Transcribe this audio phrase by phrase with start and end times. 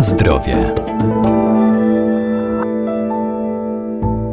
[0.00, 0.74] Zdrowie.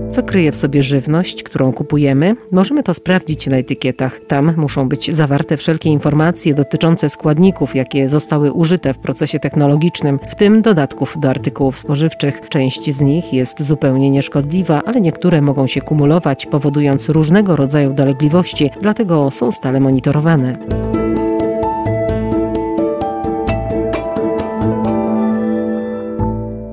[0.09, 2.35] Co kryje w sobie żywność, którą kupujemy?
[2.51, 4.19] Możemy to sprawdzić na etykietach.
[4.27, 10.35] Tam muszą być zawarte wszelkie informacje dotyczące składników, jakie zostały użyte w procesie technologicznym, w
[10.35, 12.41] tym dodatków do artykułów spożywczych.
[12.49, 18.71] Część z nich jest zupełnie nieszkodliwa, ale niektóre mogą się kumulować, powodując różnego rodzaju dolegliwości,
[18.81, 20.57] dlatego są stale monitorowane.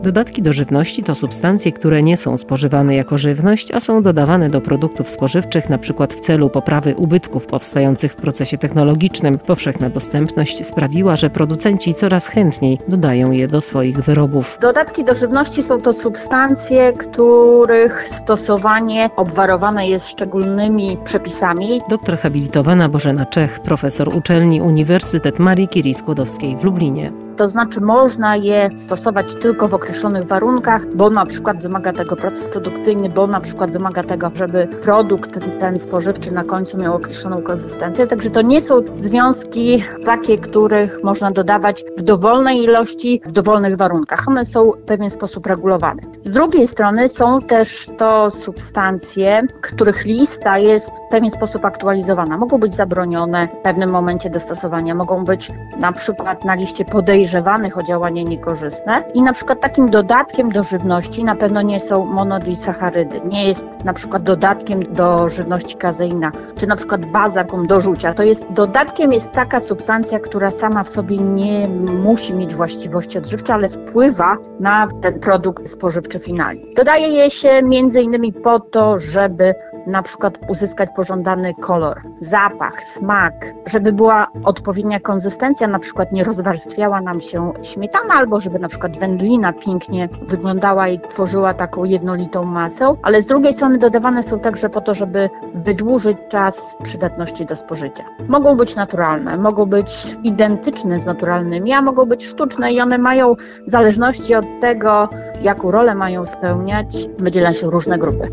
[0.02, 4.60] Dodatki do żywności to substancje, które nie są spożywane jako żywność, a są dodawane do
[4.60, 6.06] produktów spożywczych np.
[6.10, 9.38] w celu poprawy ubytków powstających w procesie technologicznym.
[9.38, 14.58] Powszechna dostępność sprawiła, że producenci coraz chętniej dodają je do swoich wyrobów.
[14.60, 21.80] Dodatki do żywności są to substancje, których stosowanie obwarowane jest szczególnymi przepisami.
[21.90, 27.12] Doktor habilitowana Bożena Czech, profesor uczelni Uniwersytet Marii Curie Skłodowskiej w Lublinie.
[27.36, 32.48] To znaczy można je stosować tylko w określonych warunkach, bo na przykład wymaga tego proces
[32.48, 38.06] produkcyjny, bo na przykład wymaga tego, żeby produkt ten spożywczy na końcu miał określoną konsystencję.
[38.06, 44.28] Także to nie są związki takie, których można dodawać w dowolnej ilości, w dowolnych warunkach.
[44.28, 46.02] One są w pewien sposób regulowane.
[46.20, 52.38] Z drugiej strony są też to substancje, których lista jest w pewien sposób aktualizowana.
[52.38, 56.84] Mogą być zabronione w pewnym momencie do stosowania, mogą być na przykład na liście
[57.22, 62.06] podejrzewanych o działanie niekorzystne i na przykład takim dodatkiem do żywności na pewno nie są
[62.06, 63.20] monodisacharydy.
[63.24, 68.14] Nie jest na przykład dodatkiem do żywności kazeina, czy na przykład bazakum do rzucia.
[68.14, 71.68] To jest dodatkiem jest taka substancja, która sama w sobie nie
[72.04, 76.62] musi mieć właściwości odżywcze, ale wpływa na ten produkt spożywczy finalny.
[76.76, 79.54] Dodaje je się między innymi po to, żeby
[79.86, 83.34] na przykład uzyskać pożądany kolor, zapach, smak,
[83.66, 88.98] żeby była odpowiednia konsystencja, na przykład nie rozwarstwiała nam się śmietana, albo żeby na przykład
[88.98, 94.68] wędlina pięknie wyglądała i tworzyła taką jednolitą masę, ale z drugiej strony dodawane są także
[94.68, 98.04] po to, żeby wydłużyć czas przydatności do spożycia.
[98.28, 103.34] Mogą być naturalne, mogą być identyczne z naturalnymi, a mogą być sztuczne i one mają
[103.66, 105.08] w zależności od tego,
[105.42, 108.30] jaką rolę mają spełniać, wydziela się różne grupy.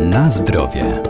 [0.00, 1.02] Na zdrowie.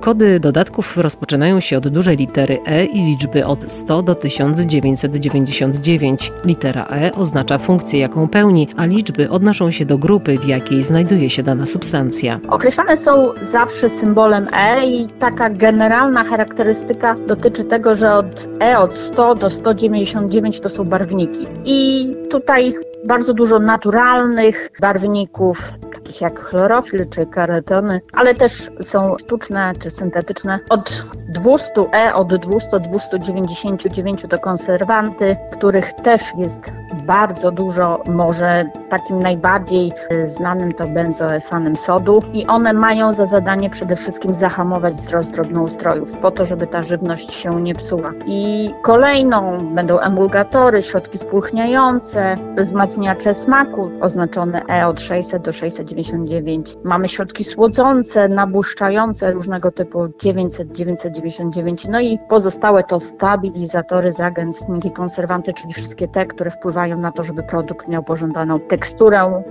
[0.00, 6.32] Kody dodatków rozpoczynają się od dużej litery E i liczby od 100 do 1999.
[6.44, 11.30] Litera E oznacza funkcję, jaką pełni, a liczby odnoszą się do grupy, w jakiej znajduje
[11.30, 12.40] się dana substancja.
[12.48, 18.96] Określane są zawsze symbolem E i taka generalna charakterystyka dotyczy tego, że od E od
[18.96, 21.46] 100 do 199 to są barwniki.
[21.64, 22.72] I tutaj
[23.04, 25.72] bardzo dużo naturalnych barwników,
[26.04, 30.58] takich jak chlorofil czy karetony, ale też są sztuczne czy syntetyczne.
[30.68, 31.04] Od
[31.36, 36.72] 200E, od 200 299 to konserwanty, których też jest
[37.06, 39.92] bardzo dużo, może takim najbardziej
[40.26, 46.30] znanym to benzoesanem sodu i one mają za zadanie przede wszystkim zahamować wzrost drobnoustrojów po
[46.30, 48.12] to, żeby ta żywność się nie psuła.
[48.26, 56.76] I kolejną będą emulgatory, środki spulchniające, wzmacniacze smaku oznaczone E od 600 do 699.
[56.84, 61.88] Mamy środki słodzące, nabłuszczające różnego typu 900, 999.
[61.88, 67.42] No i pozostałe to stabilizatory, zagęstniki, konserwanty, czyli wszystkie te, które wpływają na to, żeby
[67.42, 68.79] produkt miał pożądaną teksturę,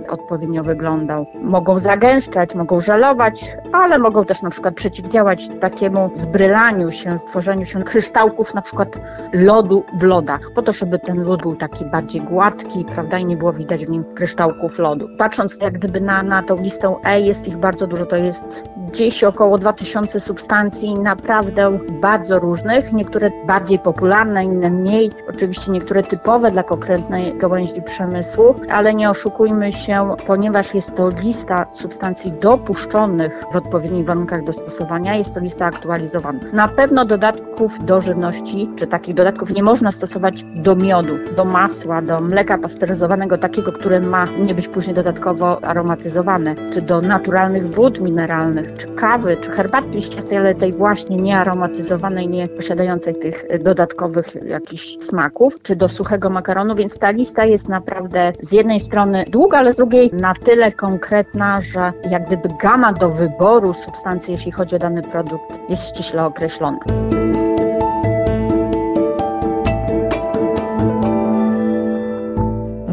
[0.08, 1.26] odpowiednio wyglądał.
[1.42, 7.82] Mogą zagęszczać, mogą żelować, ale mogą też na przykład przeciwdziałać takiemu zbrylaniu się, stworzeniu się
[7.82, 8.88] kryształków na przykład
[9.32, 13.36] lodu w lodach, po to, żeby ten lód był taki bardziej gładki, prawda, i nie
[13.36, 15.08] było widać w nim kryształków lodu.
[15.18, 19.24] Patrząc jak gdyby na, na tą listę E, jest ich bardzo dużo, to jest gdzieś
[19.24, 26.62] około 2000 substancji, naprawdę bardzo różnych, niektóre bardziej popularne, inne mniej, oczywiście niektóre typowe dla
[26.62, 34.06] konkretnej gałęzi przemysłu, ale nie oszukujmy się, ponieważ jest to lista substancji dopuszczonych w odpowiednich
[34.06, 36.40] warunkach do stosowania, jest to lista aktualizowana.
[36.52, 42.02] Na pewno dodatków do żywności, czy takich dodatków nie można stosować do miodu, do masła,
[42.02, 48.00] do mleka pasteryzowanego, takiego, które ma nie być później dodatkowo aromatyzowane, czy do naturalnych wód
[48.00, 54.96] mineralnych, czy kawy, czy herbaty liściastej, ale tej właśnie niearomatyzowanej, nie posiadającej tych dodatkowych jakichś
[55.00, 59.74] smaków, czy do suchego makaronu, więc ta lista jest naprawdę z jednej strony długa, ale
[59.74, 64.78] z drugiej na tyle konkretna, że jak gdyby gama do wyboru substancji, jeśli chodzi o
[64.78, 66.78] dany produkt, jest ściśle określona.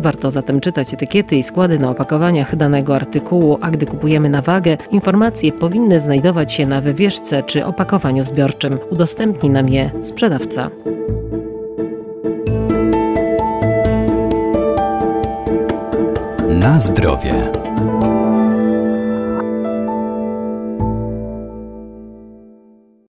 [0.08, 4.78] Warto zatem czytać etykiety i składy na opakowaniach danego artykułu, a gdy kupujemy na wagę,
[4.92, 8.80] informacje powinny znajdować się na wywieszce czy opakowaniu zbiorczym.
[8.90, 10.70] Udostępni nam je sprzedawca.
[16.50, 17.57] Na zdrowie.